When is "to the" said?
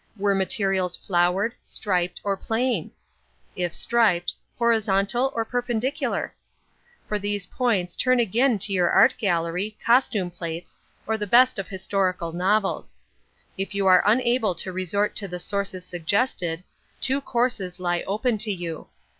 15.17-15.37